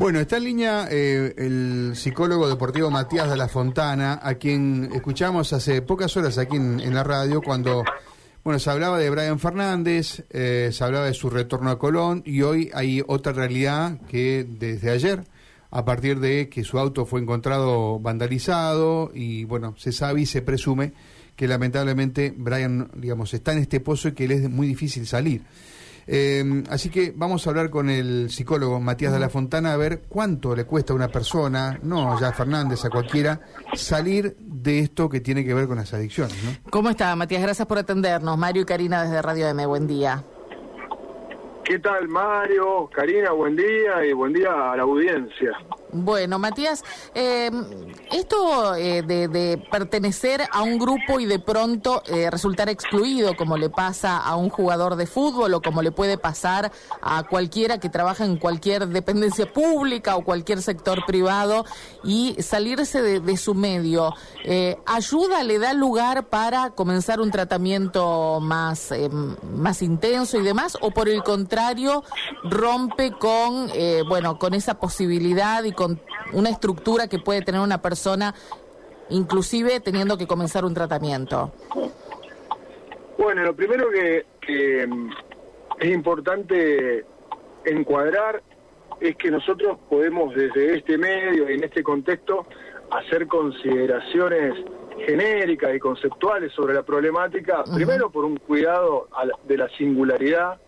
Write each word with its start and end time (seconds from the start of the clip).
Bueno, 0.00 0.20
está 0.20 0.36
en 0.36 0.44
línea 0.44 0.86
eh, 0.88 1.34
el 1.36 1.96
psicólogo 1.96 2.48
deportivo 2.48 2.88
Matías 2.88 3.28
de 3.28 3.36
la 3.36 3.48
Fontana, 3.48 4.20
a 4.22 4.34
quien 4.34 4.90
escuchamos 4.94 5.52
hace 5.52 5.82
pocas 5.82 6.16
horas 6.16 6.38
aquí 6.38 6.54
en, 6.54 6.94
la 6.94 7.02
radio 7.02 7.42
cuando, 7.42 7.82
bueno, 8.44 8.60
se 8.60 8.70
hablaba 8.70 8.96
de 8.96 9.10
Brian 9.10 9.40
Fernández, 9.40 10.24
eh, 10.30 10.70
se 10.72 10.84
hablaba 10.84 11.06
de 11.06 11.14
su 11.14 11.30
retorno 11.30 11.70
a 11.70 11.80
Colón 11.80 12.22
y 12.24 12.42
hoy 12.42 12.70
hay 12.74 13.02
otra 13.08 13.32
realidad 13.32 14.00
que 14.02 14.46
desde 14.48 14.92
ayer, 14.92 15.24
a 15.72 15.84
partir 15.84 16.20
de 16.20 16.48
que 16.48 16.62
su 16.62 16.78
auto 16.78 17.04
fue 17.04 17.20
encontrado 17.20 17.98
vandalizado 17.98 19.10
y, 19.12 19.42
bueno, 19.46 19.74
se 19.78 19.90
sabe 19.90 20.20
y 20.20 20.26
se 20.26 20.42
presume 20.42 20.92
que 21.34 21.48
lamentablemente 21.48 22.32
Brian, 22.36 22.88
digamos, 22.94 23.34
está 23.34 23.50
en 23.50 23.58
este 23.58 23.80
pozo 23.80 24.06
y 24.06 24.12
que 24.12 24.28
le 24.28 24.36
es 24.36 24.48
muy 24.48 24.68
difícil 24.68 25.08
salir. 25.08 25.42
Eh, 26.10 26.64
así 26.70 26.88
que 26.88 27.12
vamos 27.14 27.46
a 27.46 27.50
hablar 27.50 27.68
con 27.68 27.90
el 27.90 28.30
psicólogo 28.30 28.80
Matías 28.80 29.12
de 29.12 29.18
la 29.18 29.28
Fontana 29.28 29.74
a 29.74 29.76
ver 29.76 30.04
cuánto 30.08 30.56
le 30.56 30.64
cuesta 30.64 30.94
a 30.94 30.96
una 30.96 31.08
persona, 31.08 31.78
no 31.82 32.18
ya 32.18 32.28
a 32.28 32.32
Fernández, 32.32 32.82
a 32.86 32.90
cualquiera, 32.90 33.42
salir 33.74 34.34
de 34.40 34.78
esto 34.78 35.10
que 35.10 35.20
tiene 35.20 35.44
que 35.44 35.52
ver 35.52 35.68
con 35.68 35.76
las 35.76 35.92
adicciones. 35.92 36.34
¿Cómo 36.70 36.88
está, 36.88 37.14
Matías? 37.14 37.42
Gracias 37.42 37.68
por 37.68 37.76
atendernos. 37.76 38.38
Mario 38.38 38.62
y 38.62 38.64
Karina 38.64 39.02
desde 39.02 39.20
Radio 39.20 39.48
M, 39.48 39.66
buen 39.66 39.86
día. 39.86 40.24
¿Qué 41.68 41.78
tal, 41.78 42.08
Mario? 42.08 42.88
Karina, 42.90 43.32
buen 43.32 43.54
día 43.54 44.02
y 44.02 44.14
buen 44.14 44.32
día 44.32 44.72
a 44.72 44.74
la 44.74 44.84
audiencia. 44.84 45.52
Bueno, 45.92 46.38
Matías, 46.38 46.82
eh, 47.14 47.50
esto 48.10 48.74
eh, 48.74 49.02
de, 49.02 49.62
pertenecer 49.70 50.42
a 50.50 50.62
un 50.62 50.78
grupo 50.78 51.20
y 51.20 51.26
de 51.26 51.38
pronto 51.38 52.02
eh, 52.06 52.30
resultar 52.30 52.70
excluido, 52.70 53.36
como 53.36 53.58
le 53.58 53.68
pasa 53.68 54.16
a 54.16 54.36
un 54.36 54.48
jugador 54.48 54.96
de 54.96 55.06
fútbol 55.06 55.52
o 55.52 55.60
como 55.60 55.82
le 55.82 55.92
puede 55.92 56.16
pasar 56.16 56.72
a 57.02 57.22
cualquiera 57.24 57.78
que 57.78 57.90
trabaja 57.90 58.24
en 58.24 58.38
cualquier 58.38 58.88
dependencia 58.88 59.50
pública 59.52 60.16
o 60.16 60.24
cualquier 60.24 60.62
sector 60.62 61.04
privado 61.06 61.66
y 62.02 62.34
salirse 62.40 63.02
de, 63.02 63.36
su 63.36 63.54
medio, 63.54 64.14
¿ayuda, 64.86 65.42
le 65.44 65.58
da 65.58 65.74
lugar 65.74 66.28
para 66.28 66.70
comenzar 66.70 67.20
un 67.20 67.30
tratamiento 67.30 68.40
más, 68.40 68.92
más 69.54 69.82
intenso 69.82 70.38
y 70.38 70.42
demás? 70.42 70.76
¿O 70.80 70.90
por 70.90 71.08
el 71.08 71.22
contrario, 71.22 71.57
rompe 72.44 73.12
con, 73.12 73.70
bueno, 74.08 74.38
con 74.38 74.54
esa 74.54 74.78
posibilidad 74.78 75.64
y 75.64 75.72
con 75.72 76.00
una 76.32 76.50
estructura 76.50 77.08
que 77.08 77.18
puede 77.18 77.42
tener 77.42 77.60
una 77.60 77.80
persona, 77.80 78.34
inclusive 79.10 79.80
teniendo 79.80 80.16
que 80.18 80.26
comenzar 80.26 80.64
un 80.64 80.74
tratamiento? 80.74 81.52
Bueno, 83.16 83.42
lo 83.42 83.54
primero 83.54 83.88
que, 83.90 84.86
mm, 84.86 85.10
es 85.80 85.90
importante 85.90 87.04
encuadrar 87.64 88.42
es 89.00 89.16
que 89.16 89.30
nosotros 89.30 89.78
podemos 89.88 90.34
desde 90.34 90.76
este 90.76 90.98
medio 90.98 91.50
y 91.50 91.54
en 91.54 91.64
este 91.64 91.82
contexto 91.82 92.46
hacer 92.90 93.26
consideraciones 93.26 94.54
genéricas 95.06 95.74
y 95.74 95.78
conceptuales 95.78 96.52
sobre 96.52 96.74
la 96.74 96.82
problemática, 96.82 97.62
primero 97.74 98.10
por 98.10 98.24
un 98.24 98.36
cuidado 98.38 99.08
de 99.44 99.56
la 99.56 99.68
singularidad 99.70 100.58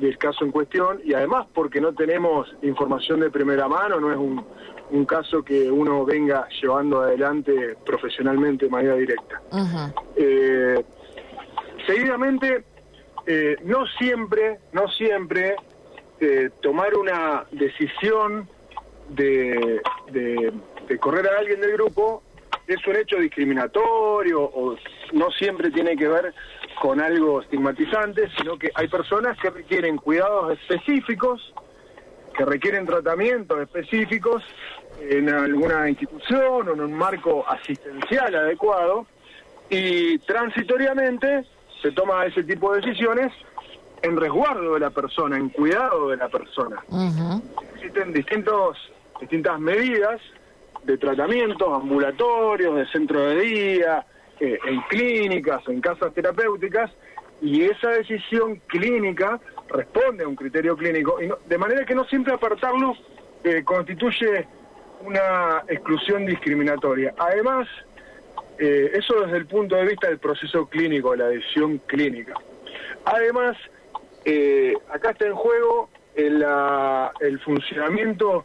del 0.00 0.18
caso 0.18 0.44
en 0.44 0.50
cuestión 0.50 1.00
y 1.04 1.14
además 1.14 1.46
porque 1.54 1.80
no 1.80 1.92
tenemos 1.92 2.54
información 2.62 3.20
de 3.20 3.30
primera 3.30 3.68
mano, 3.68 4.00
no 4.00 4.10
es 4.10 4.18
un, 4.18 4.44
un 4.90 5.04
caso 5.04 5.42
que 5.42 5.70
uno 5.70 6.04
venga 6.04 6.48
llevando 6.60 7.00
adelante 7.00 7.76
profesionalmente 7.84 8.66
de 8.66 8.70
manera 8.70 8.94
directa. 8.94 9.40
Eh, 10.16 10.82
seguidamente, 11.86 12.64
eh, 13.26 13.56
no 13.64 13.86
siempre, 13.98 14.58
no 14.72 14.88
siempre 14.88 15.56
eh, 16.20 16.50
tomar 16.60 16.94
una 16.96 17.44
decisión 17.52 18.48
de, 19.08 19.80
de, 20.10 20.52
de 20.88 20.98
correr 20.98 21.28
a 21.28 21.38
alguien 21.38 21.60
del 21.60 21.72
grupo 21.72 22.22
es 22.66 22.86
un 22.86 22.96
hecho 22.96 23.16
discriminatorio 23.16 24.40
o 24.42 24.76
no 25.12 25.30
siempre 25.30 25.70
tiene 25.70 25.96
que 25.96 26.08
ver 26.08 26.34
con 26.80 27.00
algo 27.00 27.42
estigmatizante, 27.42 28.28
sino 28.36 28.58
que 28.58 28.70
hay 28.74 28.88
personas 28.88 29.38
que 29.38 29.50
requieren 29.50 29.96
cuidados 29.96 30.58
específicos, 30.58 31.52
que 32.36 32.44
requieren 32.44 32.86
tratamientos 32.86 33.60
específicos 33.60 34.42
en 35.00 35.28
alguna 35.28 35.88
institución 35.88 36.68
o 36.68 36.72
en 36.72 36.80
un 36.80 36.92
marco 36.94 37.44
asistencial 37.48 38.34
adecuado 38.34 39.06
y 39.68 40.18
transitoriamente 40.20 41.44
se 41.80 41.92
toma 41.92 42.26
ese 42.26 42.44
tipo 42.44 42.74
de 42.74 42.80
decisiones 42.80 43.32
en 44.02 44.16
resguardo 44.16 44.74
de 44.74 44.80
la 44.80 44.90
persona, 44.90 45.36
en 45.36 45.48
cuidado 45.48 46.08
de 46.08 46.16
la 46.16 46.28
persona. 46.28 46.82
Existen 47.74 48.12
distintos, 48.12 48.76
distintas 49.20 49.58
medidas 49.60 50.20
de 50.84 50.98
tratamientos 50.98 51.68
ambulatorios, 51.72 52.74
de 52.74 52.86
centro 52.88 53.20
de 53.20 53.40
día, 53.40 54.06
eh, 54.40 54.58
en 54.66 54.80
clínicas, 54.82 55.66
en 55.68 55.80
casas 55.80 56.12
terapéuticas, 56.14 56.90
y 57.40 57.64
esa 57.64 57.90
decisión 57.90 58.60
clínica 58.66 59.40
responde 59.68 60.24
a 60.24 60.28
un 60.28 60.36
criterio 60.36 60.76
clínico, 60.76 61.20
y 61.20 61.28
de 61.48 61.58
manera 61.58 61.84
que 61.84 61.94
no 61.94 62.04
siempre 62.04 62.32
apartarlo 62.34 62.94
eh, 63.44 63.62
constituye 63.64 64.46
una 65.04 65.64
exclusión 65.68 66.24
discriminatoria. 66.24 67.14
Además, 67.18 67.66
eh, 68.58 68.92
eso 68.94 69.20
desde 69.22 69.38
el 69.38 69.46
punto 69.46 69.74
de 69.74 69.86
vista 69.86 70.08
del 70.08 70.18
proceso 70.18 70.66
clínico, 70.66 71.10
de 71.12 71.16
la 71.18 71.28
decisión 71.28 71.78
clínica. 71.86 72.34
Además, 73.04 73.56
acá 74.88 75.10
está 75.10 75.26
en 75.26 75.34
juego 75.34 75.90
el, 76.14 76.46
el 77.20 77.40
funcionamiento 77.40 78.44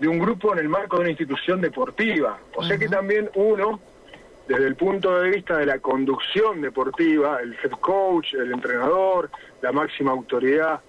de 0.00 0.08
un 0.08 0.18
grupo 0.18 0.52
en 0.54 0.60
el 0.60 0.68
marco 0.68 0.96
de 0.96 1.02
una 1.02 1.10
institución 1.10 1.60
deportiva. 1.60 2.38
O 2.56 2.64
sea 2.64 2.78
que 2.78 2.88
también 2.88 3.30
uno, 3.34 3.78
desde 4.50 4.66
el 4.66 4.74
punto 4.74 5.16
de 5.20 5.30
vista 5.30 5.58
de 5.58 5.64
la 5.64 5.78
conducción 5.78 6.60
deportiva, 6.60 7.38
el 7.40 7.54
head 7.62 7.70
coach, 7.80 8.34
el 8.34 8.50
entrenador, 8.50 9.30
la 9.62 9.70
máxima 9.70 10.10
autoridad, 10.10 10.80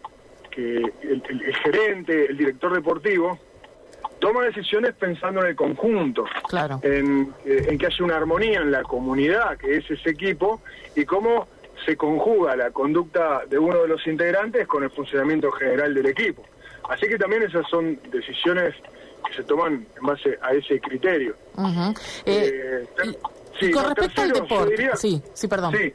que 0.49 0.77
el, 1.03 1.53
gerente, 1.63 2.25
el 2.25 2.37
director 2.37 2.73
deportivo, 2.73 3.37
toma 4.17 4.45
decisiones 4.45 4.95
pensando 4.95 5.41
en 5.41 5.49
el 5.49 5.55
conjunto, 5.55 6.25
claro. 6.49 6.79
en, 6.81 7.35
eh, 7.45 7.67
en 7.69 7.77
que 7.77 7.85
haya 7.85 8.03
una 8.03 8.17
armonía 8.17 8.61
en 8.61 8.71
la 8.71 8.81
comunidad, 8.81 9.55
que 9.59 9.77
es 9.77 9.91
ese 9.91 10.09
equipo, 10.09 10.63
y 10.95 11.05
cómo 11.05 11.47
se 11.85 11.95
conjuga 11.95 12.55
la 12.55 12.71
conducta 12.71 13.45
de 13.47 13.59
uno 13.59 13.83
de 13.83 13.89
los 13.89 14.07
integrantes 14.07 14.65
con 14.65 14.83
el 14.83 14.89
funcionamiento 14.89 15.51
general 15.51 15.93
del 15.93 16.07
equipo. 16.07 16.43
Así 16.89 17.07
que 17.07 17.19
también 17.19 17.43
esas 17.43 17.69
son 17.69 17.99
decisiones 18.09 18.73
que 19.27 19.33
se 19.35 19.43
toman 19.43 19.85
en 19.95 20.03
base 20.03 20.39
a 20.41 20.51
ese 20.51 20.79
criterio. 20.79 21.35
Eh, 22.25 22.87
y, 23.67 23.71
con 23.71 23.85
respecto 23.85 24.21
al 24.21 24.31
deporte, 24.31 24.91
sí, 24.95 25.21
sí, 25.33 25.47
perdón. 25.47 25.75
Sí, 25.75 25.93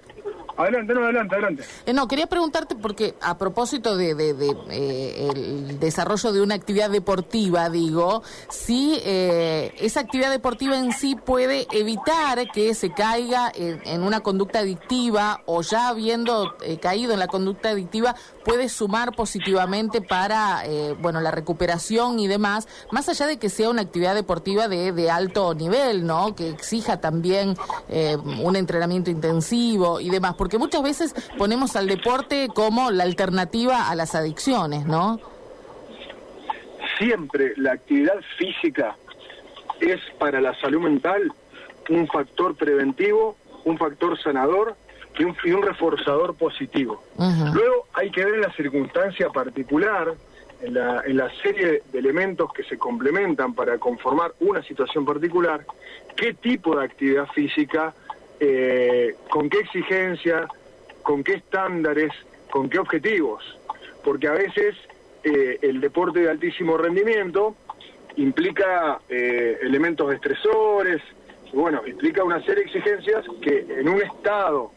Adelante, 0.56 0.94
no, 0.94 1.04
adelante, 1.04 1.34
adelante. 1.34 1.64
Eh, 1.84 1.92
no, 1.92 2.08
quería 2.08 2.26
preguntarte 2.26 2.74
porque 2.76 3.14
a 3.20 3.36
propósito 3.36 3.96
de, 3.96 4.12
eh, 4.70 5.30
el 5.30 5.78
desarrollo 5.78 6.32
de 6.32 6.40
una 6.40 6.54
actividad 6.54 6.88
deportiva, 6.90 7.68
digo, 7.68 8.22
si 8.48 8.98
eh, 9.04 9.74
esa 9.78 10.00
actividad 10.00 10.30
deportiva 10.30 10.78
en 10.78 10.92
sí 10.92 11.14
puede 11.14 11.66
evitar 11.72 12.50
que 12.52 12.74
se 12.74 12.90
caiga 12.90 13.52
en, 13.54 14.02
una 14.02 14.20
conducta 14.20 14.60
adictiva 14.60 15.42
o 15.46 15.62
ya 15.62 15.88
habiendo 15.88 16.56
caído 16.80 17.12
en 17.12 17.18
la 17.18 17.26
conducta 17.26 17.70
adictiva 17.70 18.14
puede 18.46 18.68
sumar 18.68 19.12
positivamente 19.16 20.00
para, 20.00 20.62
bueno, 21.00 21.20
la 21.20 21.32
recuperación 21.32 22.20
y 22.20 22.28
demás, 22.28 22.68
más 22.92 23.08
allá 23.08 23.26
de 23.26 23.38
que 23.38 23.48
sea 23.48 23.68
una 23.68 23.82
actividad 23.82 24.14
deportiva 24.14 24.68
de, 24.68 24.92
de 24.92 25.10
alto 25.10 25.52
nivel, 25.54 26.06
¿no? 26.06 26.36
Que 26.36 26.48
exija 26.48 27.00
también 27.00 27.56
un 27.88 28.54
entrenamiento 28.54 29.10
intensivo 29.10 30.00
y 30.00 30.10
demás 30.10 30.34
porque 30.36 30.58
muchas 30.58 30.82
veces 30.82 31.14
ponemos 31.36 31.74
al 31.74 31.88
deporte 31.88 32.48
como 32.54 32.92
la 32.92 33.02
alternativa 33.02 33.88
a 33.88 33.94
las 33.96 34.14
adicciones, 34.14 34.86
¿no? 34.86 35.18
Siempre 36.98 37.52
la 37.56 37.72
actividad 37.72 38.20
física 38.38 38.96
es 39.80 40.00
para 40.18 40.40
la 40.40 40.58
salud 40.60 40.82
mental 40.82 41.32
un 41.88 42.06
factor 42.06 42.54
preventivo, 42.54 43.36
un 43.64 43.76
factor 43.76 44.18
sanador 44.22 44.76
y 45.18 45.24
un, 45.24 45.36
un 45.54 45.62
reforzador 45.62 46.34
positivo. 46.36 47.02
Luego 47.52 47.86
hay 47.94 48.10
que 48.10 48.24
ver 48.24 48.34
en 48.34 48.40
la 48.42 48.52
circunstancia 48.52 49.30
particular, 49.30 50.14
en 50.62 50.74
la, 50.74 51.02
en 51.06 51.16
la 51.16 51.30
serie 51.42 51.82
de 51.92 51.98
elementos 51.98 52.52
que 52.52 52.62
se 52.64 52.78
complementan 52.78 53.54
para 53.54 53.78
conformar 53.78 54.32
una 54.40 54.62
situación 54.62 55.04
particular, 55.04 55.64
qué 56.16 56.34
tipo 56.34 56.76
de 56.76 56.84
actividad 56.84 57.26
física 57.28 57.94
eh, 58.40 59.14
con 59.30 59.48
qué 59.48 59.58
exigencia, 59.58 60.46
con 61.02 61.22
qué 61.22 61.34
estándares, 61.34 62.12
con 62.50 62.68
qué 62.68 62.78
objetivos. 62.78 63.42
Porque 64.04 64.28
a 64.28 64.32
veces 64.32 64.76
eh, 65.24 65.58
el 65.62 65.80
deporte 65.80 66.20
de 66.20 66.30
altísimo 66.30 66.76
rendimiento 66.76 67.56
implica 68.16 69.00
eh, 69.08 69.58
elementos 69.62 70.12
estresores, 70.12 71.02
bueno, 71.52 71.86
implica 71.86 72.24
una 72.24 72.40
serie 72.40 72.64
de 72.64 72.70
exigencias 72.70 73.24
que 73.40 73.66
en 73.68 73.88
un 73.88 74.02
estado 74.02 74.72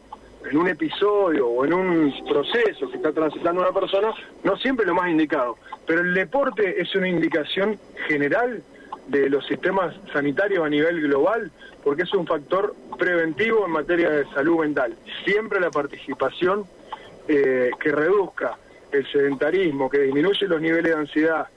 en 0.50 0.58
un 0.58 0.68
episodio 0.68 1.48
o 1.48 1.66
en 1.66 1.74
un 1.74 2.14
proceso 2.28 2.90
que 2.90 2.98
está 2.98 3.12
transitando 3.12 3.62
una 3.62 3.72
persona, 3.72 4.14
no 4.44 4.58
siempre 4.58 4.86
lo 4.86 4.96
más 4.96 5.10
indicado. 5.10 5.58
Pero 5.86 6.02
el 6.02 6.14
deporte 6.14 6.82
es 6.82 6.94
una 6.96 7.08
indicación 7.08 7.78
general 8.08 8.64
de 9.08 9.30
los 9.30 9.46
sistemas 9.48 9.96
sanitarios 10.14 10.64
a 10.64 10.70
nivel 10.70 11.02
global, 11.02 11.52
porque 11.84 12.04
es 12.04 12.14
un 12.14 12.28
factor 12.28 12.76
preventivo 12.98 13.66
en 13.66 13.72
materia 13.72 14.10
de 14.10 14.26
salud 14.26 14.60
mental. 14.60 14.96
Siempre 15.26 15.60
la 15.60 15.72
participación 15.72 16.66
eh, 17.28 17.72
que 17.80 17.92
reduzca 17.92 18.58
el 18.92 19.06
sedentarismo, 19.12 19.90
que 19.90 20.00
disminuye 20.00 20.48
los 20.48 20.62
niveles 20.62 20.94
de 20.94 21.00
ansiedad 21.00 21.48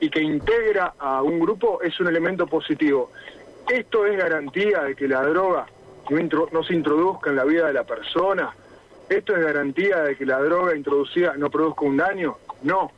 y 0.00 0.10
que 0.10 0.20
integra 0.20 0.94
a 0.98 1.22
un 1.22 1.40
grupo 1.40 1.80
es 1.82 1.98
un 2.00 2.08
elemento 2.08 2.46
positivo. 2.46 3.10
Esto 3.68 4.06
es 4.06 4.18
garantía 4.18 4.82
de 4.82 4.94
que 4.94 5.08
la 5.08 5.22
droga 5.22 5.66
no, 6.10 6.62
se 6.62 6.74
introduzca 6.74 7.30
en 7.30 7.36
la 7.36 7.44
vida 7.44 7.66
de 7.66 7.72
la 7.72 7.84
persona. 7.84 8.54
Esto 9.08 9.34
es 9.36 9.44
garantía 9.44 10.02
de 10.02 10.16
que 10.16 10.26
la 10.26 10.40
droga 10.40 10.76
introducida 10.76 11.34
no 11.36 11.50
produzca 11.50 11.84
un 11.84 11.96
daño. 11.96 12.36
No, 12.62 12.90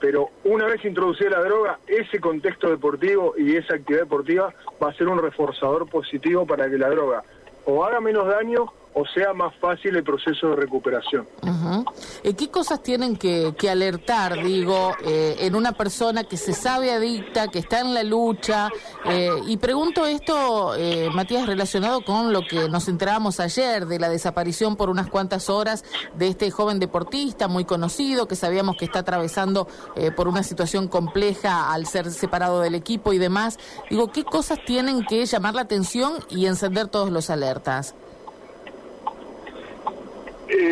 pero 0.00 0.30
una 0.44 0.66
vez 0.66 0.84
introducida 0.84 1.30
la 1.30 1.44
droga, 1.44 1.78
ese 1.86 2.20
contexto 2.20 2.68
deportivo 2.68 3.34
y 3.36 3.56
esa 3.56 3.74
actividad 3.74 4.02
deportiva 4.02 4.54
va 4.82 4.90
a 4.90 4.94
ser 4.94 5.08
un 5.08 5.22
reforzador 5.22 5.88
positivo 5.88 6.46
para 6.46 6.68
que 6.68 6.78
la 6.78 6.90
droga 6.90 7.22
o 7.64 7.84
haga 7.84 8.00
menos 8.00 8.26
daño 8.26 8.72
o 8.94 9.04
sea 9.06 9.32
más 9.32 9.54
fácil 9.56 9.96
el 9.96 10.04
proceso 10.04 10.48
de 10.50 10.56
recuperación. 10.56 11.26
Eh, 12.22 12.34
¿Qué 12.34 12.50
cosas 12.50 12.82
tienen 12.82 13.16
que, 13.16 13.54
alertar, 13.70 14.42
digo, 14.42 14.94
eh, 15.04 15.36
en 15.40 15.54
una 15.54 15.72
persona 15.72 16.24
que 16.24 16.36
se 16.36 16.52
sabe 16.52 16.92
adicta, 16.92 17.48
que 17.48 17.58
está 17.58 17.80
en 17.80 17.94
la 17.94 18.02
lucha? 18.02 18.68
Eh, 19.06 19.30
y 19.46 19.56
pregunto 19.56 20.06
esto, 20.06 20.72
Matías, 21.14 21.46
relacionado 21.46 22.04
con 22.04 22.32
lo 22.32 22.42
que 22.42 22.68
nos 22.68 22.88
enterábamos 22.88 23.40
ayer 23.40 23.86
de 23.86 23.98
la 23.98 24.08
desaparición 24.08 24.76
por 24.76 24.90
unas 24.90 25.08
cuantas 25.08 25.48
horas 25.48 25.84
de 26.14 26.28
este 26.28 26.50
joven 26.50 26.78
deportista 26.78 27.48
muy 27.48 27.64
conocido, 27.64 28.28
que 28.28 28.36
sabíamos 28.36 28.76
que 28.76 28.84
está 28.84 29.00
atravesando 29.00 29.68
por 30.16 30.28
una 30.28 30.42
situación 30.42 30.88
compleja 30.88 31.72
al 31.72 31.86
ser 31.86 32.10
separado 32.10 32.60
del 32.60 32.74
equipo 32.74 33.12
y 33.12 33.18
demás. 33.18 33.58
Digo, 33.88 34.12
¿qué 34.12 34.24
cosas 34.24 34.58
tienen 34.66 35.04
que 35.06 35.24
llamar 35.24 35.54
la 35.54 35.62
atención 35.62 36.14
y 36.28 36.46
encender 36.46 36.88
todos 36.88 37.10
los 37.10 37.30
alertas? 37.30 37.94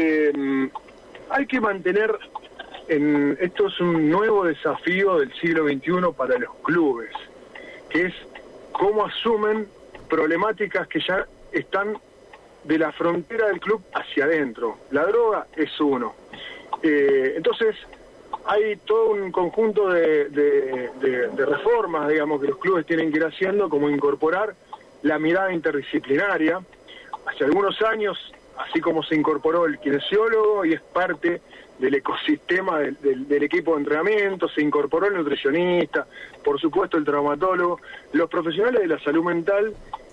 Eh, 0.02 0.70
hay 1.28 1.46
que 1.46 1.60
mantener, 1.60 2.18
en, 2.88 3.36
esto 3.38 3.66
es 3.66 3.78
un 3.80 4.08
nuevo 4.08 4.44
desafío 4.44 5.18
del 5.18 5.30
siglo 5.34 5.68
XXI 5.68 6.16
para 6.16 6.38
los 6.38 6.54
clubes, 6.62 7.10
que 7.90 8.06
es 8.06 8.14
cómo 8.72 9.04
asumen 9.04 9.68
problemáticas 10.08 10.88
que 10.88 11.00
ya 11.06 11.26
están 11.52 11.98
de 12.64 12.78
la 12.78 12.92
frontera 12.92 13.48
del 13.48 13.60
club 13.60 13.82
hacia 13.92 14.24
adentro. 14.24 14.78
La 14.90 15.04
droga 15.04 15.48
es 15.54 15.78
uno. 15.78 16.14
Eh, 16.82 17.34
entonces, 17.36 17.76
hay 18.46 18.76
todo 18.76 19.10
un 19.10 19.30
conjunto 19.30 19.90
de, 19.90 20.30
de, 20.30 21.44
reformas, 21.44 22.08
digamos, 22.08 22.40
que 22.40 22.48
los 22.48 22.56
clubes 22.56 22.86
tienen 22.86 23.12
que 23.12 23.18
ir 23.18 23.24
haciendo, 23.26 23.68
como 23.68 23.90
incorporar 23.90 24.54
la 25.02 25.18
mirada 25.18 25.52
interdisciplinaria. 25.52 26.58
Hace 27.26 27.44
algunos 27.44 27.80
años 27.82 28.32
así 28.66 28.80
como 28.80 29.02
se 29.02 29.14
incorporó 29.14 29.66
el 29.66 29.78
kinesiólogo 29.78 30.64
y 30.64 30.74
es 30.74 30.80
parte 30.80 31.40
del 31.78 31.94
ecosistema 31.94 32.78
del, 32.78 33.42
equipo 33.42 33.72
de 33.72 33.78
entrenamiento, 33.78 34.48
se 34.48 34.60
incorporó 34.60 35.06
el 35.06 35.14
nutricionista, 35.14 36.06
por 36.44 36.60
supuesto 36.60 36.98
el 36.98 37.04
traumatólogo, 37.04 37.80
los 38.12 38.28
profesionales 38.28 38.82
de 38.82 38.88
la 38.88 38.98
salud 38.98 39.24
mental 39.24 39.72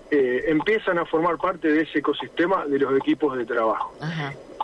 eh, 0.10 0.46
empiezan 0.48 0.98
a 0.98 1.06
formar 1.06 1.38
parte 1.38 1.70
de 1.70 1.82
ese 1.82 2.00
ecosistema 2.00 2.66
de 2.66 2.80
los 2.80 2.96
equipos 2.98 3.38
de 3.38 3.46
trabajo. 3.46 3.94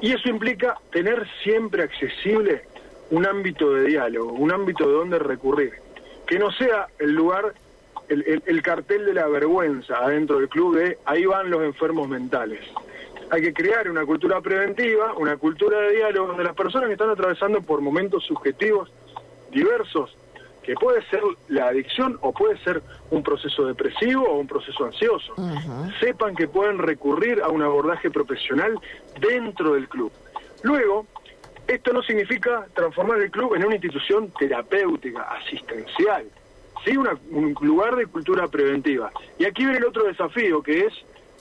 Y 0.01 0.13
eso 0.13 0.29
implica 0.29 0.77
tener 0.91 1.27
siempre 1.43 1.83
accesible 1.83 2.63
un 3.11 3.25
ámbito 3.25 3.73
de 3.73 3.85
diálogo, 3.85 4.31
un 4.31 4.53
ámbito 4.53 4.87
de 4.87 4.93
donde 4.93 5.19
recurrir, 5.19 5.73
que 6.25 6.39
no 6.39 6.51
sea 6.51 6.87
el 6.99 7.11
lugar, 7.11 7.53
el 8.07 8.61
cartel 8.61 9.05
de 9.05 9.13
la 9.13 9.27
vergüenza 9.27 9.97
adentro 9.97 10.39
del 10.39 10.47
club 10.47 10.77
de 10.77 10.97
ahí 11.05 11.25
van 11.25 11.49
los 11.49 11.63
enfermos 11.63 12.07
mentales 12.07 12.61
hay 13.29 13.41
que 13.41 13.53
crear 13.53 13.89
una 13.89 14.05
cultura 14.05 14.41
preventiva, 14.41 15.13
una 15.17 15.37
cultura 15.37 15.79
de 15.79 15.95
diálogo 15.95 16.27
donde 16.27 16.43
las 16.43 16.55
personas 16.55 16.87
que 16.87 16.93
están 16.93 17.09
atravesando 17.09 17.61
por 17.61 17.81
momentos 17.81 18.23
subjetivos 18.25 18.91
diversos, 19.51 20.15
que 20.63 20.75
puede 20.75 21.03
ser 21.09 21.21
la 21.49 21.67
adicción 21.67 22.17
o 22.21 22.31
puede 22.31 22.57
ser 22.63 22.81
un 23.11 23.21
proceso 23.21 23.65
depresivo 23.65 24.23
o 24.23 24.39
un 24.39 24.47
proceso 24.47 24.85
ansioso, 24.85 25.33
sepan 25.99 26.35
que 26.35 26.47
pueden 26.47 26.77
recurrir 26.77 27.41
a 27.41 27.49
un 27.49 27.61
abordaje 27.61 28.09
profesional 28.09 28.79
dentro 29.19 29.73
del 29.73 29.89
club. 29.89 30.11
Luego, 30.63 31.05
esto 31.67 31.93
no 31.93 32.01
significa 32.01 32.65
transformar 32.73 33.19
el 33.19 33.31
club 33.31 33.55
en 33.55 33.65
una 33.65 33.75
institución 33.75 34.31
terapéutica, 34.37 35.23
asistencial, 35.23 36.25
sí 36.85 36.97
un 36.97 37.55
lugar 37.61 37.95
de 37.95 38.05
cultura 38.07 38.47
preventiva. 38.47 39.11
Y 39.37 39.45
aquí 39.45 39.63
viene 39.63 39.79
el 39.79 39.85
otro 39.85 40.05
desafío, 40.05 40.61
que 40.61 40.85
es 40.85 40.93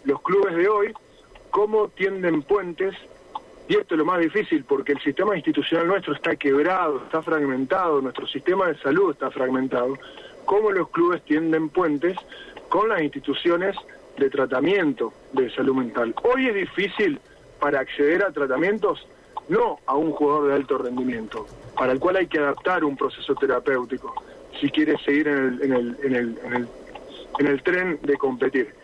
los 0.04 0.20
clubes 0.22 0.56
de 0.56 0.68
hoy 0.68 0.92
cómo 1.52 1.88
tienden 1.88 2.42
puentes, 2.42 2.94
y 3.68 3.76
esto 3.76 3.94
es 3.94 3.98
lo 3.98 4.06
más 4.06 4.18
difícil 4.18 4.64
porque 4.64 4.92
el 4.92 5.00
sistema 5.00 5.36
institucional 5.36 5.86
nuestro 5.86 6.14
está 6.14 6.34
quebrado, 6.34 7.02
está 7.04 7.22
fragmentado, 7.22 8.00
nuestro 8.00 8.26
sistema 8.26 8.66
de 8.68 8.78
salud 8.78 9.12
está 9.12 9.30
fragmentado, 9.30 9.98
cómo 10.46 10.72
los 10.72 10.88
clubes 10.88 11.22
tienden 11.22 11.68
puentes 11.68 12.16
con 12.70 12.88
las 12.88 13.02
instituciones 13.02 13.76
de 14.16 14.30
tratamiento 14.30 15.12
de 15.34 15.50
salud 15.54 15.76
mental. 15.76 16.14
Hoy 16.22 16.48
es 16.48 16.54
difícil 16.54 17.20
para 17.60 17.80
acceder 17.80 18.24
a 18.24 18.32
tratamientos 18.32 19.06
no 19.48 19.78
a 19.84 19.94
un 19.94 20.12
jugador 20.12 20.48
de 20.48 20.54
alto 20.54 20.78
rendimiento, 20.78 21.46
para 21.76 21.92
el 21.92 22.00
cual 22.00 22.16
hay 22.16 22.28
que 22.28 22.38
adaptar 22.38 22.82
un 22.82 22.96
proceso 22.96 23.34
terapéutico 23.34 24.14
si 24.58 24.70
quiere 24.70 24.96
seguir 25.04 25.28
en 25.28 25.38
el, 25.38 25.62
en 25.62 25.72
el, 25.72 25.96
en 26.02 26.14
el, 26.14 26.38
en 26.44 26.54
el, 26.54 26.68
en 27.40 27.46
el 27.46 27.62
tren 27.62 27.98
de 28.02 28.16
competir. 28.16 28.81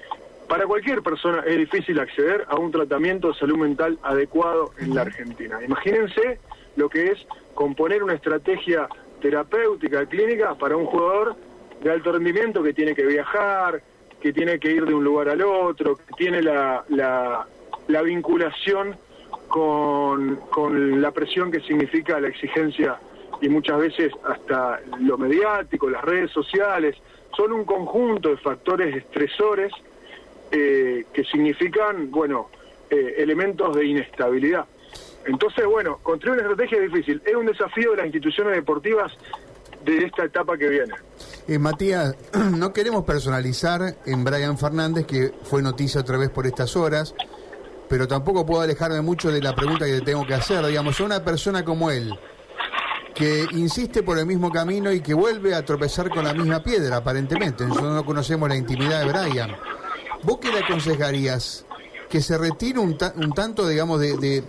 Para 0.48 0.66
cualquier 0.66 1.02
persona 1.02 1.42
es 1.46 1.58
difícil 1.58 2.00
acceder 2.00 2.46
a 2.48 2.56
un 2.56 2.72
tratamiento 2.72 3.28
de 3.28 3.34
salud 3.34 3.58
mental 3.58 3.98
adecuado 4.02 4.72
en 4.78 4.94
la 4.94 5.02
Argentina. 5.02 5.58
Imagínense 5.62 6.40
lo 6.76 6.88
que 6.88 7.08
es 7.08 7.26
componer 7.54 8.02
una 8.02 8.14
estrategia 8.14 8.88
terapéutica 9.20 10.06
clínica 10.06 10.54
para 10.54 10.76
un 10.76 10.86
jugador 10.86 11.36
de 11.82 11.90
alto 11.90 12.12
rendimiento 12.12 12.62
que 12.62 12.72
tiene 12.72 12.94
que 12.94 13.04
viajar, 13.04 13.82
que 14.20 14.32
tiene 14.32 14.58
que 14.58 14.72
ir 14.72 14.86
de 14.86 14.94
un 14.94 15.04
lugar 15.04 15.28
al 15.28 15.42
otro, 15.42 15.96
que 15.96 16.14
tiene 16.16 16.42
la, 16.42 16.82
la, 16.88 18.02
vinculación 18.02 18.96
con, 19.48 20.36
con 20.50 21.02
la 21.02 21.10
presión 21.10 21.50
que 21.50 21.60
significa 21.60 22.18
la 22.20 22.28
exigencia 22.28 22.98
y 23.40 23.48
muchas 23.48 23.78
veces 23.78 24.12
hasta 24.24 24.80
lo 25.00 25.18
mediático, 25.18 25.90
las 25.90 26.02
redes 26.04 26.30
sociales, 26.30 26.96
son 27.36 27.52
un 27.52 27.64
conjunto 27.64 28.30
de 28.30 28.36
factores 28.38 28.96
estresores 28.96 29.72
eh, 30.50 31.04
que 31.12 31.24
significan, 31.24 32.10
bueno, 32.10 32.48
eh, 32.90 33.14
elementos 33.18 33.76
de 33.76 33.86
inestabilidad. 33.86 34.64
Entonces, 35.26 35.66
bueno, 35.66 35.98
construir 36.02 36.40
una 36.40 36.48
estrategia 36.48 36.78
es 36.82 36.90
difícil. 36.90 37.22
Es 37.24 37.34
un 37.34 37.46
desafío 37.46 37.90
de 37.90 37.98
las 37.98 38.06
instituciones 38.06 38.54
deportivas 38.54 39.12
de 39.84 40.04
esta 40.06 40.24
etapa 40.24 40.56
que 40.56 40.68
viene. 40.68 40.94
Eh, 41.46 41.58
Matías, 41.58 42.16
no 42.56 42.72
queremos 42.72 43.04
personalizar 43.04 43.96
en 44.06 44.24
Brian 44.24 44.56
Fernández, 44.56 45.06
que 45.06 45.32
fue 45.44 45.62
noticia 45.62 46.00
otra 46.00 46.16
vez 46.16 46.30
por 46.30 46.46
estas 46.46 46.76
horas, 46.76 47.14
pero 47.88 48.08
tampoco 48.08 48.46
puedo 48.46 48.62
alejarme 48.62 49.00
mucho 49.02 49.30
de 49.30 49.42
la 49.42 49.54
pregunta 49.54 49.86
que 49.86 49.92
te 49.92 50.00
tengo 50.00 50.26
que 50.26 50.34
hacer. 50.34 50.64
Digamos, 50.64 51.00
una 51.00 51.22
persona 51.22 51.64
como 51.64 51.90
él, 51.90 52.18
que 53.14 53.46
insiste 53.52 54.02
por 54.02 54.18
el 54.18 54.26
mismo 54.26 54.50
camino 54.50 54.92
y 54.92 55.00
que 55.00 55.14
vuelve 55.14 55.54
a 55.54 55.64
tropezar 55.64 56.08
con 56.08 56.24
la 56.24 56.32
misma 56.32 56.62
piedra, 56.62 56.96
aparentemente. 56.96 57.66
Nosotros 57.66 57.94
no 57.94 58.04
conocemos 58.04 58.48
la 58.48 58.56
intimidad 58.56 59.04
de 59.04 59.12
Brian. 59.12 59.50
¿Vos 60.22 60.38
qué 60.38 60.50
le 60.50 60.60
aconsejarías? 60.60 61.64
Que 62.08 62.20
se 62.20 62.38
retire 62.38 62.78
un, 62.78 62.96
un 63.16 63.32
tanto, 63.32 63.68
digamos, 63.68 64.00
de, 64.00 64.42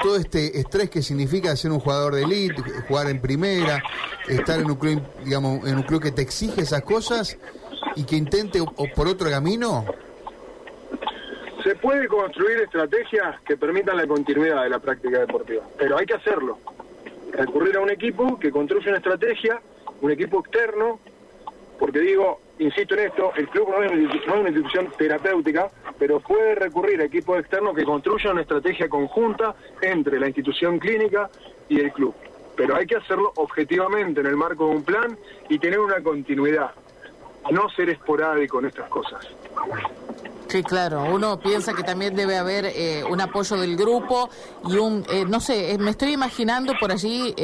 todo 0.00 0.16
este 0.16 0.58
estrés 0.58 0.90
que 0.90 1.02
significa 1.02 1.54
ser 1.56 1.72
un 1.72 1.80
jugador 1.80 2.14
de 2.14 2.22
élite, 2.22 2.62
jugar 2.88 3.08
en 3.08 3.20
primera, 3.20 3.82
estar 4.28 4.60
en 4.60 4.66
un 4.66 4.76
club, 4.76 5.02
digamos, 5.24 5.66
en 5.66 5.76
un 5.76 5.82
club 5.82 6.02
que 6.02 6.12
te 6.12 6.22
exige 6.22 6.62
esas 6.62 6.82
cosas 6.82 7.36
y 7.96 8.04
que 8.04 8.16
intente 8.16 8.60
o, 8.60 8.86
por 8.94 9.08
otro 9.08 9.28
camino. 9.28 9.84
Se 11.62 11.74
puede 11.76 12.08
construir 12.08 12.58
estrategias 12.58 13.40
que 13.42 13.56
permitan 13.56 13.96
la 13.96 14.06
continuidad 14.06 14.62
de 14.64 14.70
la 14.70 14.78
práctica 14.78 15.20
deportiva, 15.20 15.62
pero 15.78 15.98
hay 15.98 16.06
que 16.06 16.14
hacerlo. 16.14 16.58
Recurrir 17.32 17.76
a 17.76 17.80
un 17.80 17.90
equipo 17.90 18.38
que 18.38 18.50
construya 18.50 18.88
una 18.88 18.98
estrategia, 18.98 19.60
un 20.00 20.10
equipo 20.10 20.40
externo, 20.40 21.00
porque 21.78 22.00
digo, 22.00 22.40
insisto 22.62 22.94
en 22.94 23.06
esto, 23.06 23.32
el 23.36 23.48
club 23.48 23.68
no 23.70 23.82
es, 23.82 23.90
una 24.26 24.48
institución 24.48 24.92
terapéutica, 24.96 25.68
pero 25.98 26.20
puede 26.20 26.54
recurrir 26.54 27.00
a 27.00 27.04
equipos 27.04 27.38
externos 27.38 27.74
que 27.74 27.84
construyan 27.84 28.32
una 28.32 28.42
estrategia 28.42 28.88
conjunta 28.88 29.54
entre 29.80 30.18
la 30.18 30.26
institución 30.26 30.78
clínica 30.78 31.30
y 31.68 31.80
el 31.80 31.92
club. 31.92 32.14
Pero 32.56 32.76
hay 32.76 32.86
que 32.86 32.96
hacerlo 32.96 33.32
objetivamente 33.36 34.20
en 34.20 34.26
el 34.26 34.36
marco 34.36 34.66
de 34.66 34.76
un 34.76 34.84
plan 34.84 35.16
y 35.48 35.58
tener 35.58 35.80
una 35.80 36.00
continuidad, 36.02 36.72
no 37.50 37.68
ser 37.70 37.90
esporádico 37.90 38.60
en 38.60 38.66
estas 38.66 38.88
cosas. 38.88 39.26
Sí, 40.52 40.62
claro. 40.62 41.06
Uno 41.10 41.40
piensa 41.40 41.72
que 41.72 41.82
también 41.82 42.14
debe 42.14 42.36
haber 42.36 42.66
eh, 42.66 43.04
un 43.10 43.22
apoyo 43.22 43.56
del 43.56 43.74
grupo 43.74 44.28
y 44.68 44.76
un, 44.76 45.02
eh, 45.08 45.24
no 45.26 45.40
sé, 45.40 45.72
eh, 45.72 45.78
me 45.78 45.92
estoy 45.92 46.12
imaginando 46.12 46.74
por 46.78 46.92
allí 46.92 47.34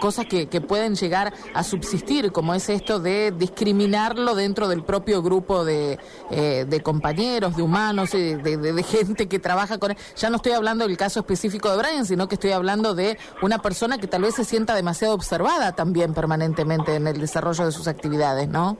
cosas 0.00 0.26
que, 0.26 0.48
que, 0.48 0.60
pueden 0.60 0.96
llegar 0.96 1.32
a 1.54 1.62
subsistir, 1.62 2.32
como 2.32 2.54
es 2.54 2.68
esto 2.68 2.98
de 2.98 3.30
discriminarlo 3.30 4.34
dentro 4.34 4.66
del 4.66 4.82
propio 4.82 5.22
grupo 5.22 5.64
de, 5.64 6.00
de 6.28 6.82
compañeros, 6.82 7.54
de 7.54 7.62
humanos, 7.62 8.10
de, 8.10 8.36
de, 8.36 8.82
gente 8.82 9.28
que 9.28 9.38
trabaja 9.38 9.78
con 9.78 9.92
él. 9.92 9.96
Ya 10.16 10.28
no 10.28 10.36
estoy 10.36 10.52
hablando 10.52 10.88
del 10.88 10.96
caso 10.96 11.20
específico 11.20 11.70
de 11.70 11.76
Brian, 11.76 12.04
sino 12.04 12.26
que 12.26 12.34
estoy 12.34 12.50
hablando 12.50 12.96
de 12.96 13.16
una 13.42 13.62
persona 13.62 13.98
que 13.98 14.08
tal 14.08 14.22
vez 14.22 14.34
se 14.34 14.44
sienta 14.44 14.74
demasiado 14.74 15.14
observada 15.14 15.76
también 15.76 16.14
permanentemente 16.14 16.96
en 16.96 17.06
el 17.06 17.20
desarrollo 17.20 17.64
de 17.64 17.70
sus 17.70 17.86
actividades, 17.86 18.48
¿no? 18.48 18.76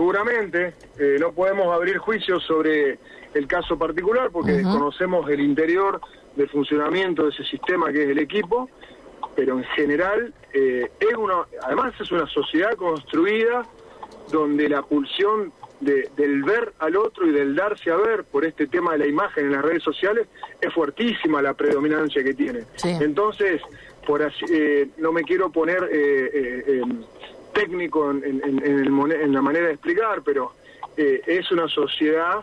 Seguramente, 0.00 0.72
eh, 0.98 1.18
no 1.20 1.30
podemos 1.32 1.66
abrir 1.74 1.98
juicios 1.98 2.42
sobre 2.44 2.98
el 3.34 3.46
caso 3.46 3.76
particular 3.76 4.30
porque 4.32 4.62
conocemos 4.62 5.28
el 5.28 5.40
interior 5.40 6.00
del 6.36 6.48
funcionamiento 6.48 7.24
de 7.24 7.28
ese 7.28 7.44
sistema 7.44 7.92
que 7.92 8.04
es 8.04 8.08
el 8.08 8.18
equipo, 8.18 8.70
pero 9.36 9.58
en 9.58 9.64
general 9.76 10.32
eh, 10.54 10.90
es 10.98 11.14
una, 11.18 11.44
además 11.64 11.92
es 12.00 12.10
una 12.12 12.26
sociedad 12.28 12.72
construida 12.76 13.62
donde 14.32 14.70
la 14.70 14.80
pulsión 14.80 15.52
del 15.80 16.44
ver 16.44 16.72
al 16.78 16.96
otro 16.96 17.26
y 17.26 17.32
del 17.32 17.54
darse 17.54 17.90
a 17.90 17.96
ver 17.96 18.24
por 18.24 18.46
este 18.46 18.68
tema 18.68 18.92
de 18.92 18.98
la 19.00 19.06
imagen 19.06 19.46
en 19.46 19.52
las 19.52 19.62
redes 19.62 19.82
sociales 19.82 20.28
es 20.62 20.72
fuertísima 20.72 21.42
la 21.42 21.52
predominancia 21.52 22.24
que 22.24 22.32
tiene. 22.32 22.60
Entonces, 22.84 23.60
por 24.06 24.22
así, 24.22 24.46
eh, 24.50 24.88
no 24.96 25.12
me 25.12 25.24
quiero 25.24 25.50
poner 25.52 25.90
técnico 27.52 28.10
en, 28.10 29.32
la 29.32 29.42
manera 29.42 29.66
de 29.66 29.72
explicar, 29.72 30.22
pero 30.24 30.52
eh, 30.96 31.22
es 31.26 31.50
una 31.50 31.68
sociedad 31.68 32.40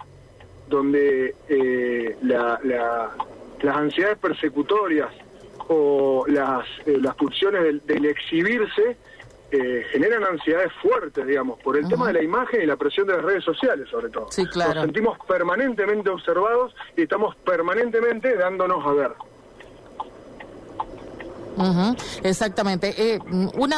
donde 0.68 1.36
eh, 1.48 2.18
las 2.22 3.76
ansiedades 3.76 4.18
persecutorias 4.18 5.10
o 5.70 6.26
las, 6.28 6.66
eh, 6.86 6.98
las 7.02 7.16
pulsiones 7.16 7.86
del, 7.86 8.06
exhibirse 8.06 8.98
generan 9.94 10.26
ansiedades 10.26 10.74
fuertes, 10.82 11.26
digamos, 11.26 11.58
por 11.60 11.78
el 11.78 11.88
tema 11.88 12.08
de 12.08 12.14
la 12.14 12.22
imagen 12.22 12.62
y 12.62 12.66
la 12.66 12.76
presión 12.76 13.08
de 13.08 13.14
las 13.14 13.24
redes 13.24 13.46
sociales, 13.46 13.88
sobre 13.90 14.10
todo. 14.10 14.30
Sí, 14.30 14.46
claro. 14.46 14.74
Nos 14.74 14.84
sentimos 14.84 15.18
permanentemente 15.26 16.10
observados 16.10 16.76
y 16.98 17.04
estamos 17.04 17.34
permanentemente 17.38 18.36
dándonos 18.36 18.86
a 18.86 18.92
ver. 18.92 19.12
Exactamente. 22.24 22.94
Eh, 22.98 23.20
una 23.58 23.78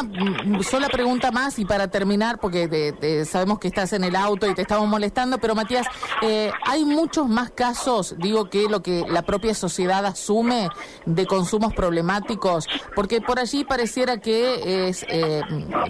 sola 0.64 0.88
pregunta 0.90 1.32
más 1.32 1.60
y 1.60 1.66
para 1.66 1.90
terminar, 1.90 2.40
porque 2.40 3.26
sabemos 3.30 3.60
que 3.60 3.68
estás 3.68 3.94
en 3.94 4.04
el 4.04 4.16
auto 4.16 4.48
y 4.48 4.54
te 4.54 4.62
estamos 4.62 4.88
molestando, 4.88 5.38
pero 5.38 5.56
Matías, 5.56 5.88
eh, 6.22 6.52
hay 6.66 6.86
muchos 6.86 7.28
más 7.28 7.52
casos, 7.52 8.16
digo, 8.18 8.50
que 8.50 8.68
lo 8.70 8.82
que 8.82 9.06
la 9.10 9.22
propia 9.24 9.54
sociedad 9.54 10.06
asume 10.06 10.70
de 11.06 11.26
consumos 11.26 11.74
problemáticos, 11.74 12.66
porque 12.96 13.22
por 13.22 13.40
allí 13.40 13.64
pareciera 13.64 14.18
que 14.18 14.88
es, 14.90 15.06
eh, 15.10 15.42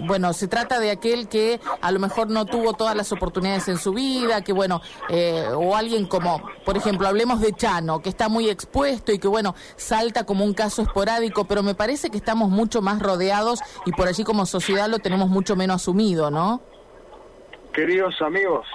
bueno, 0.06 0.32
se 0.32 0.48
trata 0.48 0.78
de 0.78 0.90
aquel 0.90 1.28
que 1.28 1.60
a 1.80 1.90
lo 1.90 1.98
mejor 1.98 2.28
no 2.28 2.46
tuvo 2.46 2.74
todas 2.74 2.96
las 2.96 3.12
oportunidades 3.12 3.68
en 3.68 3.78
su 3.78 3.92
vida, 3.92 4.42
que 4.42 4.52
bueno, 4.52 4.80
o 5.56 5.76
alguien 5.76 6.06
como, 6.06 6.42
por 6.64 6.76
ejemplo, 6.76 7.08
hablemos 7.08 7.40
de 7.40 7.52
Chano, 7.52 8.00
que 8.00 8.08
está 8.08 8.28
muy 8.28 8.48
expuesto 8.48 9.12
y 9.12 9.18
que 9.18 9.28
bueno, 9.28 9.54
salta 9.76 10.24
como 10.24 10.44
un 10.44 10.54
caso 10.54 10.82
esporádico, 10.82 11.44
pero 11.44 11.62
me 11.62 11.74
parece 11.80 12.10
que 12.10 12.18
estamos 12.18 12.50
mucho 12.50 12.82
más 12.82 13.00
rodeados 13.00 13.58
y 13.86 13.92
por 13.92 14.06
allí 14.06 14.22
como 14.22 14.44
sociedad 14.44 14.86
lo 14.86 14.98
tenemos 14.98 15.30
mucho 15.30 15.56
menos 15.56 15.76
asumido, 15.76 16.30
¿no? 16.30 16.60
Queridos 17.72 18.20
amigos, 18.20 18.66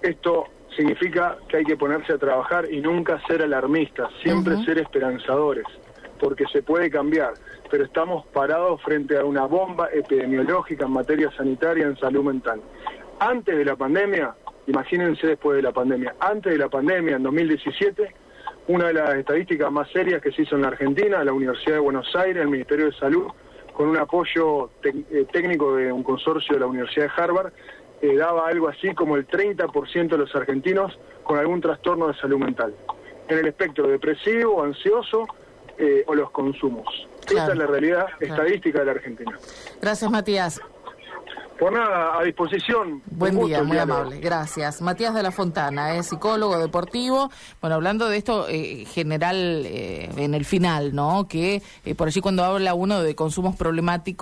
esto 0.00 0.46
significa 0.74 1.36
que 1.46 1.58
hay 1.58 1.64
que 1.64 1.76
ponerse 1.76 2.14
a 2.14 2.16
trabajar 2.16 2.72
y 2.72 2.80
nunca 2.80 3.20
ser 3.26 3.42
alarmistas, 3.42 4.08
siempre 4.22 4.64
ser 4.64 4.78
esperanzadores, 4.78 5.66
porque 6.18 6.46
se 6.50 6.62
puede 6.62 6.88
cambiar, 6.88 7.34
pero 7.70 7.84
estamos 7.84 8.24
parados 8.28 8.80
frente 8.80 9.18
a 9.18 9.26
una 9.26 9.44
bomba 9.44 9.90
epidemiológica 9.92 10.86
en 10.86 10.92
materia 10.92 11.30
sanitaria, 11.36 11.84
en 11.84 11.98
salud 11.98 12.24
mental. 12.24 12.62
Antes 13.20 13.58
de 13.58 13.64
la 13.66 13.76
pandemia, 13.76 14.34
imagínense 14.68 15.26
después 15.26 15.56
de 15.56 15.62
la 15.64 15.72
pandemia, 15.72 16.14
antes 16.18 16.50
de 16.50 16.58
la 16.58 16.70
pandemia, 16.70 17.16
en 17.16 17.24
2017, 17.24 18.21
una 18.68 18.88
de 18.88 18.94
las 18.94 19.14
estadísticas 19.16 19.70
más 19.72 19.90
serias 19.90 20.22
que 20.22 20.32
se 20.32 20.42
hizo 20.42 20.56
en 20.56 20.62
la 20.62 20.68
Argentina, 20.68 21.24
la 21.24 21.32
Universidad 21.32 21.74
de 21.74 21.80
Buenos 21.80 22.14
Aires, 22.14 22.42
el 22.42 22.48
Ministerio 22.48 22.86
de 22.86 22.92
Salud, 22.92 23.26
con 23.72 23.88
un 23.88 23.96
apoyo 23.96 24.70
eh, 24.84 25.26
técnico 25.32 25.76
de 25.76 25.90
un 25.90 26.02
consorcio 26.02 26.54
de 26.54 26.60
la 26.60 26.66
Universidad 26.66 27.06
de 27.06 27.22
Harvard, 27.22 27.52
eh, 28.00 28.16
daba 28.16 28.48
algo 28.48 28.68
así 28.68 28.94
como 28.94 29.16
el 29.16 29.26
30% 29.26 30.08
de 30.08 30.18
los 30.18 30.34
argentinos 30.34 30.98
con 31.22 31.38
algún 31.38 31.60
trastorno 31.60 32.08
de 32.08 32.14
salud 32.14 32.38
mental, 32.38 32.74
en 33.28 33.38
el 33.38 33.46
espectro 33.46 33.88
depresivo, 33.88 34.62
ansioso 34.62 35.26
eh, 35.78 36.04
o 36.06 36.14
los 36.14 36.30
consumos. 36.30 37.08
Esa 37.26 37.52
es 37.52 37.58
la 37.58 37.66
realidad 37.66 38.06
estadística 38.20 38.80
de 38.80 38.84
la 38.84 38.92
Argentina. 38.92 39.38
Gracias, 39.80 40.10
Matías. 40.10 40.60
Por 41.62 41.72
nada, 41.72 42.18
a 42.18 42.24
disposición. 42.24 43.00
Buen 43.06 43.38
día, 43.46 43.62
muy 43.62 43.78
amable. 43.78 44.18
Gracias. 44.18 44.82
Matías 44.82 45.14
de 45.14 45.22
la 45.22 45.30
Fontana, 45.30 45.94
es 45.94 46.08
psicólogo 46.08 46.58
deportivo. 46.58 47.30
Bueno, 47.60 47.76
hablando 47.76 48.08
de 48.08 48.16
esto 48.16 48.48
eh, 48.48 48.84
general 48.84 49.62
eh, 49.64 50.10
en 50.16 50.34
el 50.34 50.44
final, 50.44 50.92
¿no? 50.92 51.28
Que 51.28 51.62
eh, 51.84 51.94
por 51.94 52.08
allí 52.08 52.20
cuando 52.20 52.42
habla 52.42 52.74
uno 52.74 53.00
de 53.00 53.14
consumos 53.14 53.54
problemáticos. 53.54 54.12